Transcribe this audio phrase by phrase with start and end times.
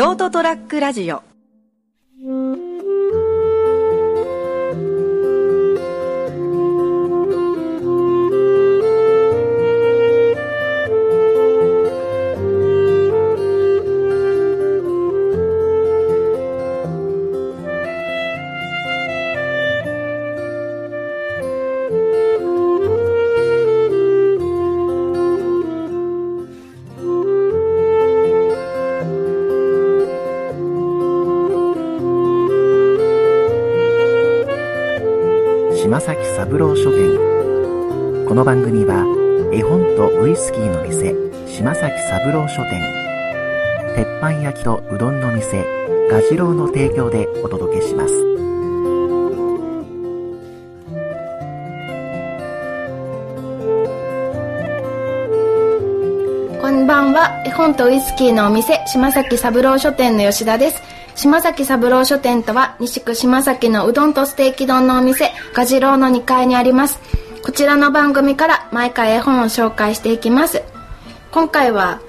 [0.00, 1.29] ショートトラックラジオ。
[35.82, 37.16] 島崎三郎書店。
[38.28, 39.06] この番組は
[39.50, 41.14] 絵本とウイスキーの店
[41.46, 42.82] 島崎三郎書店。
[43.96, 45.64] 鉄板焼きとうどんの店
[46.10, 48.39] ガジロウの提供でお届けします。
[56.70, 57.42] んばんは。
[57.44, 60.82] 絵本とウイスキーのお店、島崎三郎書店の吉田です。
[61.16, 67.00] 島崎三郎書店とは、西区島崎のうどんとステーキ丼のお店、ガジロウの2階にあります。
[67.42, 70.62] こちらの番組から毎回絵本を紹介していきます。
[71.32, 72.00] 今回は、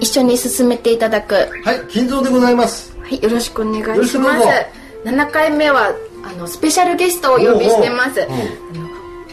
[0.00, 2.96] 一緒に進めていただく、はい、金蔵でございます。
[3.02, 5.26] はい、よろしくお願いししますくどうぞ。
[5.26, 5.92] 7回目は、
[6.24, 8.20] あの、スペシャルゲストをお呼びしてます。
[8.20, 8.36] おう
[8.76, 8.79] おう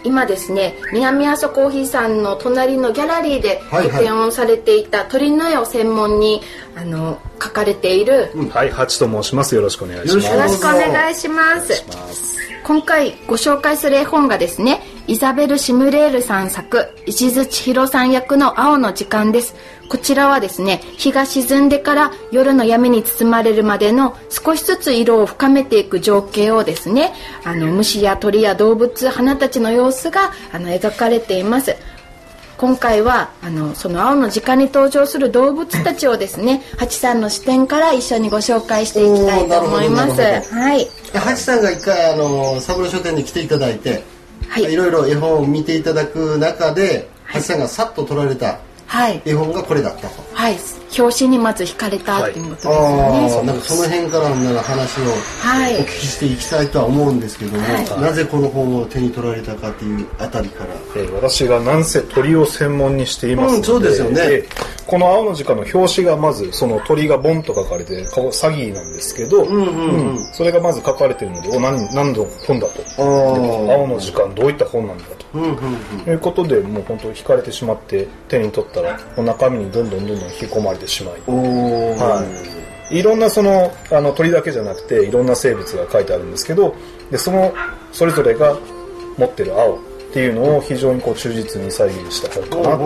[0.08, 3.92] 今ですね南阿蘇コーヒーさんの隣のギャラリーではいはい。
[3.92, 6.42] 個展をされていた鳥の絵を専門に
[6.76, 9.54] あの描かれている、はい、ハチと申します。
[9.54, 10.28] よろしくお願いします。
[10.28, 19.56] よろしくお願いします今回ご紹介する絵本がですねイザベル・シムレールさん作石津千尋さん役の青の時間です。
[19.88, 27.14] こちらはですね日が沈んでから夜の闇に包まれるまでの少しずつ色を深めていく情景をですね
[27.46, 31.76] あの虫や鳥や動物花たちの様子があの描かれています。
[32.58, 40.22] 今回はあのその青の時間に登場する動物たちをですねハチさんの視点から一緒にご紹介していきたいと思います。
[40.22, 40.88] はい。
[41.14, 44.04] ハチさんが一回、あの、三郎書店に来ていただいて、
[44.48, 44.74] はい。
[44.74, 49.22] いろいろ絵本を見ていただく中で、ハチさんがさっと撮られたはい。
[49.26, 50.24] 絵本がこれだったと。
[50.34, 50.58] はい。
[50.98, 52.80] 表紙にまず惹かれたっていうことですよね、
[53.36, 55.04] ああ、なんかその辺からの話を
[55.42, 55.76] はい。
[55.76, 58.02] お聞きしていきたいとは思うんですけども、はい。
[58.02, 60.74] なぜこの本を手に取られたかっていうあたりから。
[60.96, 64.22] えー私がなんせ鳥を専門にしていますので、うんそうですよね。
[64.24, 70.16] えーこの青の時間の表紙がまずその鳥がボンと書かれて顔詐欺なんですけど、んうんうん。
[70.16, 70.34] うん。
[70.34, 72.82] それがまず書かれてるのでお何何の本だと。
[72.98, 75.26] 青の時間どういった本なんだと。
[75.34, 76.00] うんうんうん。
[76.06, 81.14] ということでもう本当惹かれてしまって手に取ったら中身にどんどんどんどん引き込まれてしまい。
[81.28, 82.26] は
[82.90, 86.74] い、いろんなそのあの鳥だけじゃなくていろんな生物が書いてあるんですけど
[87.12, 87.54] でその
[87.92, 88.58] それぞれが
[89.18, 89.80] 持ってる青っ
[90.14, 92.84] ていうのを非常にこう忠実に再現した本かなと、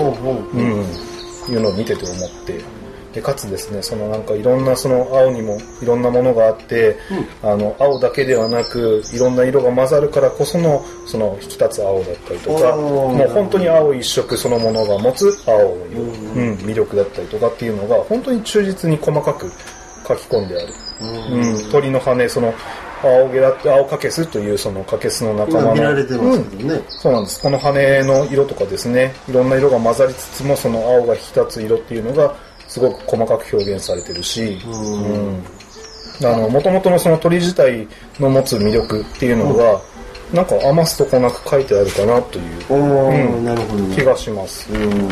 [0.53, 0.85] うん、
[1.51, 2.81] いうのを見てて思って。
[3.13, 6.97] でかつですねそのなんかいろんなその青にもいろんなものがあって、
[7.43, 19.51] あの青だけではなくいろんな色が混ざるからこそのその引き立つ青だったりとかもう本当に青一色そのものが持つ青の色、うん、魅力だったりとかっていうのが本当に忠実に細かく
[20.07, 22.53] 書き込んである、うん鳥の羽その
[23.03, 26.81] 青ゲラ青カケスというそのカケスの仲間の今見られてますけどね。
[26.87, 27.41] そうなんです。
[27.41, 32.35] この羽の色とかですね、いろんな色が混ざりつつも、その青が引き立つ色っていうのが、
[32.67, 35.43] すごく細かく表現されてるし、うん。
[36.23, 37.87] あの、もともとのその鳥自体
[38.19, 39.81] の持つ魅力っていうのが、
[40.33, 43.95] なんか余すとこなく書いてあるかなといううんなるほどね。
[43.95, 44.71] 気がします。
[44.71, 45.09] うん。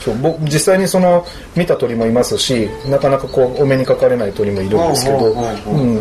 [0.00, 5.32] そう僕実際にその見た鳥もいますしなかなかこうお目にかかれない鳥もいるんですけど、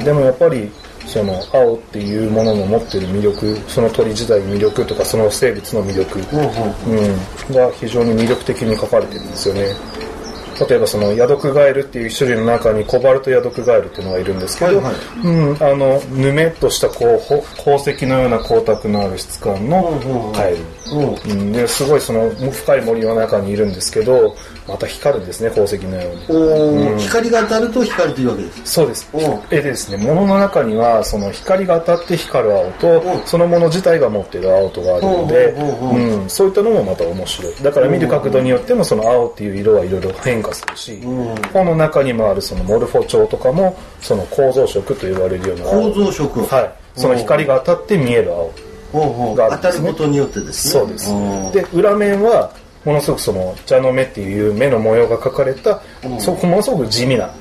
[0.04, 0.72] でもやっぱり
[1.08, 9.74] その青っていうものの持ってる魅力その鳥自体の魅力とかその生物の魅力、ほうほううん、が非常に魅力的に書かれてるんですよね
[10.68, 14.96] 例えばそのヤドクガエルっていう種類の中にコバルトヤドクガエルっていうのがいるんですけど、はいはい。
[15.24, 20.58] うん、あのぬめっとしたこうほ宝石のような光沢のある質感のカエル、
[20.94, 21.40] うん。
[21.40, 24.36] うん、ですごいその深い森の中にいるんですけど
[24.68, 26.26] また光るんですね宝石のように。
[26.30, 28.62] おー光が当たると光というわけです。
[28.66, 29.10] そうです。
[29.50, 33.22] えでですね物の中にはその光が当たって光る青とうん。
[33.26, 37.54] そのもの自体が持っている青とがあるのでうんそういったのもまた面白い。
[37.64, 41.36] だから見る角度によってもその青っていう色はいろいろ変化するしうん。
[41.54, 46.46] 本の中にもあるそのモルフォチョウとかもその構造色と呼ばれるような青構造色。
[46.46, 47.00] はい。
[47.00, 48.32] その光が当たって見える
[48.94, 49.58] 青がね。
[49.62, 50.82] 当たることによってですね。
[50.82, 51.14] そうです。
[51.14, 51.52] ん。
[51.52, 52.52] で裏面は
[52.86, 55.82] ものすごくその蛇の目っていう目の模様が描かれた、
[56.20, 57.32] そこものすごく地味な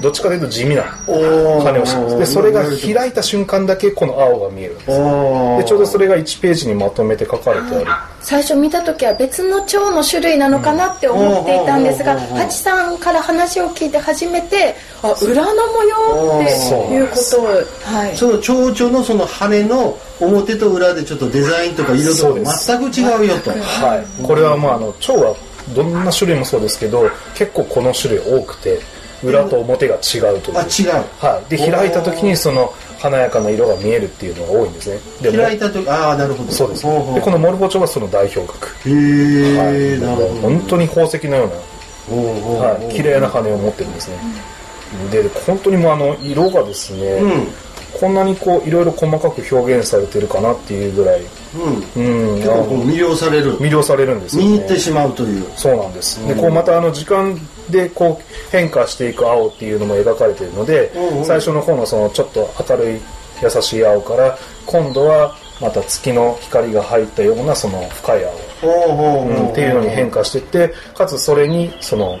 [0.00, 2.18] どっちかというと地味な羽をしてます。
[2.18, 7.86] でそれが開いた瞬間だけこの青が見えるんですおでちょうどそれが1ページにまとめて書かれてある。
[8.20, 12.38] 最初見た時は別の蝶の種類なのかなって思っていたんですが、うんうんうんうん。
[12.38, 17.44] ハチさんから話を聞いて初めてあ裏の模様っていうことを
[17.94, 18.16] はい。
[18.16, 23.50] その蝶々のその羽の表と裏でちょっとデザインとか色とか全く違うよと。
[23.50, 25.34] はい、これはまああの蝶は
[25.74, 28.80] どんな種類もそうですけど結構この種類多くて
[29.22, 31.04] 裏と表が違うという、あ違う。
[31.18, 35.00] はい、で開いた時にその華やかな色が見えるっていうのが多いんですね。
[35.22, 36.52] でも開いた時ああなるほど。
[36.52, 38.88] そうですでこのモルフォ蝶はその代表格。
[38.88, 40.40] へえ、はい、なるほど。
[40.40, 41.54] 本当に宝石のような
[42.08, 44.16] はい、綺麗な羽を持ってるんですね。
[45.10, 47.48] で、本当にもうあの、色がですね、うん
[48.00, 51.22] こんなにこう、いろいろ細かく表現されてるかなっていうぐらい、
[51.96, 52.42] うんうん、
[52.88, 54.48] 魅了される魅了されるんですよね。
[54.48, 56.26] 見入ってしまうというそうなんです。
[56.26, 57.38] で、こうまたあの、時間
[57.70, 63.00] でこう、変化していく青っていうのも描かれているのでうんう、ん最初の方のその、ちょっと明るい
[63.42, 68.32] 優しい青から、今度はまた月の光が入ったようなその深い青。
[69.50, 72.18] っていうのに変化していってかつそれにその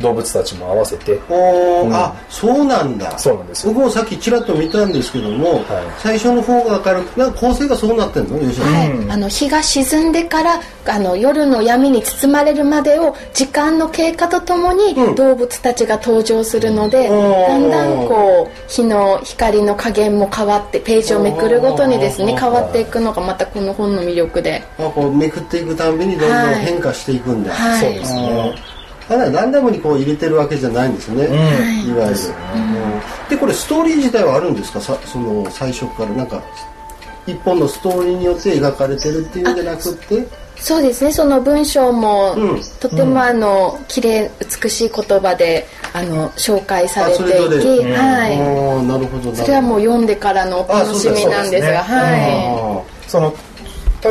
[0.00, 1.18] 動物たちも合わせて。
[1.28, 1.94] ほううん。
[1.94, 3.18] あそうなんだ。
[3.18, 3.66] そうなんです。
[3.66, 5.64] よ僕もさっきちらっと見たんですけども、はい。
[5.98, 8.38] 最初の方が明るくなんか構成がそうなってんの？
[8.38, 8.90] 吉田さん、はい。
[8.92, 15.14] うんあの日が沈んでからあの夜の闇に包まれるまでを時間の経過とともにうん。
[15.14, 27.80] 動物たちが登場するので、うんだんだんこう日の光の加減も変わってページをめくるごとにですねうん変わっていくのがまたこの本の魅力で、あこうめくっていくたんびにどんどん変化していくんだ、はい。
[27.80, 28.54] そうですね
[29.08, 31.94] ただランダムにこう入れてるわけじゃないんですよね、うん。
[31.94, 32.20] いわゆる、
[32.54, 32.76] うん
[33.28, 34.80] でこれストーリー自体はあるんですか？
[34.80, 36.10] さその最初から。
[36.10, 36.40] なんか
[37.26, 40.26] 一本のストーリーによって描かれてるっていうんじゃなくって。
[40.56, 41.12] そうですね。
[41.12, 42.60] その文章も、うん。
[42.78, 44.30] とてもあの綺麗
[44.62, 53.34] 美しい言葉であの紹介されていき、うんはい、なるほどそれはもう読んでからのお楽しみなんですがはその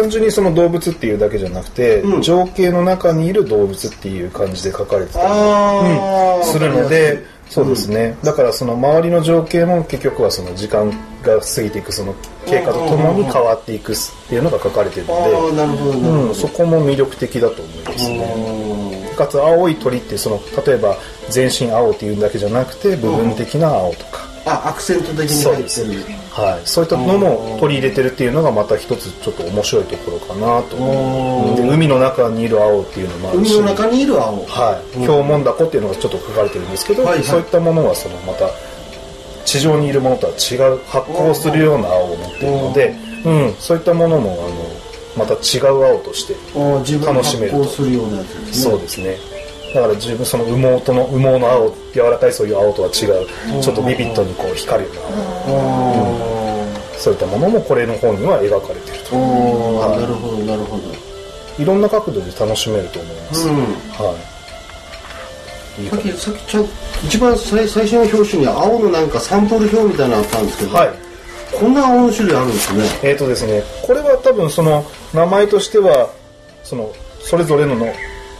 [0.01, 2.21] 単純にその動物っていうだけじゃなくて、うん。
[2.21, 10.89] 情景の中にいる動物っていう感じで書かれてたりうんするのでそうですね、だからその周りの情景も結局はその時間
[11.21, 12.15] が過ぎていくその
[12.47, 13.95] 経過とともに変わっていくっ
[14.27, 18.33] ていうのが書かれてるので、そこも魅力的だと思いますね。
[19.09, 19.15] うん。
[19.15, 20.97] かつ青い鳥ってその例えば
[21.29, 26.25] 全身青っていうだけじゃなくて部分的な青とか、あアクセント的に入ってる。
[26.31, 30.75] はい、そういったのも取り入れてるっていうのがまた一つちょっと面白いところかなと
[31.71, 33.53] 海の中にいる青っていうのもあるし。
[33.53, 34.45] 海の中にいる青。
[34.45, 37.23] はい、ヒョウモンダコっていうのがちょっと書かれてるんですけど、はいはい。
[37.23, 38.49] そういったものはそのまた
[39.45, 42.95] 地上にいるものとは違う発光するような青を持っているので、
[43.25, 44.31] うん、そういったものも
[45.17, 46.35] あのまた違う青として
[47.05, 48.51] 楽しめるとね。
[48.51, 49.17] そうですね
[49.75, 53.61] だから自分その羽毛との羽毛の青柔らかいそういう青とは違う。
[53.61, 55.55] ちょっとビビッドにこう光るような。
[56.97, 59.17] そういったものもこれの本には描かれてると。
[59.17, 60.83] ーあーなるほどなるほど。
[61.59, 63.55] いろんな角度で楽しめると思います、うん。
[63.55, 64.17] は
[65.77, 65.85] い。
[65.85, 66.65] いさっきさっきちゃん
[67.05, 70.89] 一番最最初の表紙に青のなんかサンプル表みたいなのあったんですけど、はい。
[71.51, 72.83] こんな青の種類あるんですね。
[73.03, 76.09] えーとですね、これは多分その名前としては
[76.63, 77.87] そのそれぞれのの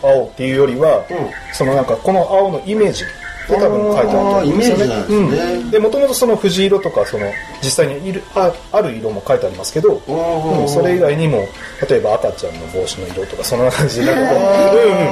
[0.07, 1.05] 青っていうよりは、うん。
[1.53, 3.03] そのなんかこの青のイメージ
[3.47, 4.87] で多分書いてあると思うんですよね。
[4.87, 5.15] ですね。
[5.15, 5.71] うん。
[5.71, 7.31] でもともとその藤色とかその
[7.61, 10.61] 実際にいるあある色も書いてありますけど、ー。
[10.61, 11.47] うんそれ以外にも
[11.89, 14.39] 例えば赤ちゃんの帽子の色とかそんな感じでなんかこ
[14.75, 15.07] う、うんうん、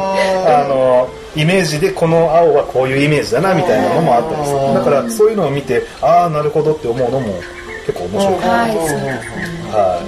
[0.48, 4.60] あのイメージでこの青はこういうイメージだなみたいなのもあったりする。
[4.74, 7.34] だからそういうのを見てああなるほどって思うのも
[7.86, 8.40] 結構面白い。
[8.40, 10.02] かなはいは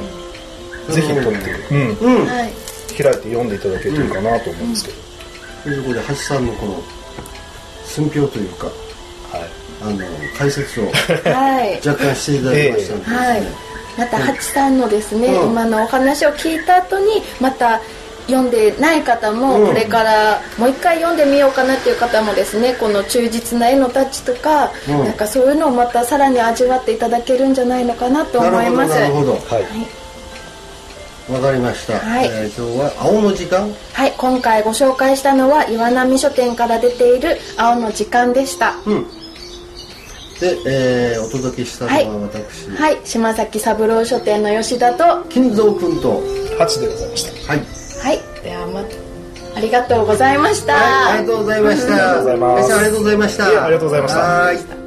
[0.90, 0.92] い。
[0.94, 1.30] ぜひ撮って、
[1.72, 2.28] うん、うん。
[2.28, 2.65] はい
[3.04, 4.98] 開いて読んでいただけるといいかなと思うんですけど。
[5.64, 6.84] ということで橋さんのこの
[7.86, 8.76] 寸評というかはい。
[9.82, 10.06] あの
[10.38, 11.76] 解説をはい。
[11.88, 13.44] 若干していただきましたのでですね、はい、
[13.98, 15.50] またハチさんのですね、うん。
[15.52, 17.82] 今のお話を聞いた後にまた
[18.28, 19.68] 読んでない方もうん。
[19.68, 25.06] これからもう一回読んでみようかなっていう方もですねこの忠実な絵のタッチとか、うん。
[25.06, 28.94] なんかそういうのをまたさらに味わっていただけるんじゃないのかなと思います。
[28.94, 30.05] なるほどなるはい。
[31.30, 32.28] わかりました、はい。
[32.28, 33.74] えー今日は青の時間？
[33.94, 38.76] はい今回ご紹介したのは岩波書店から出ている「青の時間」でした。
[38.86, 39.08] うん。
[40.40, 46.22] で、えーお届けしたのは私、はい島崎三郎書店の吉田とは金蔵君と。
[46.60, 47.52] 8でございました。
[47.52, 48.44] はい、い。
[48.44, 48.96] ではまた
[49.56, 51.94] ありがとうございました、はい、ありがとうございました。
[51.94, 52.72] ありがとうございます。
[52.72, 53.46] 林さんありがとうございました。
[53.46, 54.85] ありがとうございました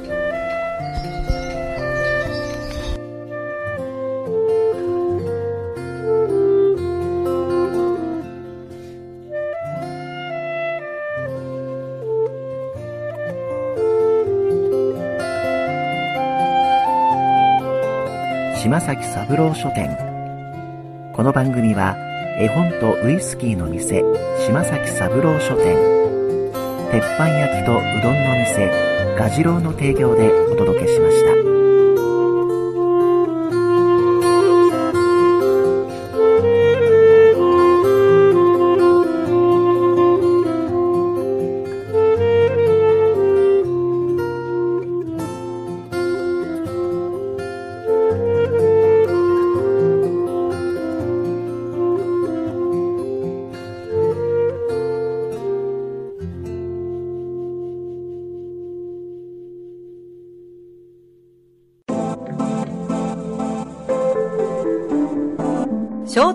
[18.69, 19.97] 島崎三郎書店
[21.15, 21.95] この番組は
[22.39, 24.03] 絵本とウイスキーの店
[24.45, 25.75] 島崎三郎書店
[26.91, 28.69] 鉄板焼きとうどんの店
[29.17, 31.58] 蛾次郎の提供でお届けしました。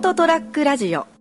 [0.05, 1.14] トトラックラジオ。